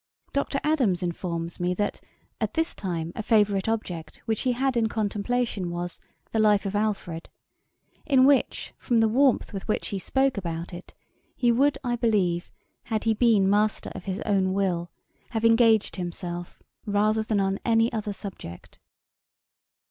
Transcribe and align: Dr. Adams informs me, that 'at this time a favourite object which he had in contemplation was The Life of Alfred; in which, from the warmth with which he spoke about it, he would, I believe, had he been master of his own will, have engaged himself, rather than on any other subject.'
Dr. 0.33 0.59
Adams 0.63 1.03
informs 1.03 1.59
me, 1.59 1.75
that 1.75 2.01
'at 2.39 2.55
this 2.55 2.73
time 2.73 3.11
a 3.15 3.21
favourite 3.21 3.69
object 3.69 4.17
which 4.25 4.41
he 4.41 4.53
had 4.53 4.75
in 4.75 4.89
contemplation 4.89 5.69
was 5.69 5.99
The 6.31 6.39
Life 6.39 6.65
of 6.65 6.75
Alfred; 6.75 7.29
in 8.07 8.25
which, 8.25 8.73
from 8.79 8.99
the 8.99 9.07
warmth 9.07 9.53
with 9.53 9.67
which 9.67 9.89
he 9.89 9.99
spoke 9.99 10.37
about 10.39 10.73
it, 10.73 10.95
he 11.35 11.51
would, 11.51 11.77
I 11.83 11.97
believe, 11.97 12.49
had 12.85 13.03
he 13.03 13.13
been 13.13 13.47
master 13.47 13.91
of 13.93 14.05
his 14.05 14.19
own 14.21 14.53
will, 14.53 14.89
have 15.29 15.45
engaged 15.45 15.97
himself, 15.97 16.63
rather 16.87 17.21
than 17.21 17.39
on 17.39 17.59
any 17.63 17.93
other 17.93 18.11
subject.' 18.11 18.79